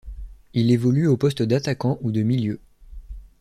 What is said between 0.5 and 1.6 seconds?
Il évolue au poste